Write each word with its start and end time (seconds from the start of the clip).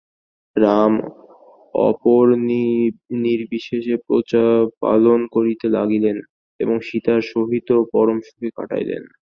রাম 0.55 0.93
অপত্যনির্বিশেষে 1.83 2.65
প্রজাপালন 4.07 5.19
করিতে 5.35 5.67
লাগিলেন 5.77 6.17
এবং 6.59 6.75
সীতার 6.87 7.21
সহিত 7.31 7.69
পরম 7.93 8.17
সুখে 8.27 8.49
কাটাইলেন। 8.57 9.03